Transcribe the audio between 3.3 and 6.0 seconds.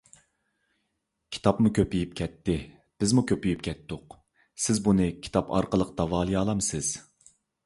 كۆپىيىپ كەتتۇق. سىز بۇنى كىتاب ئارقىلىق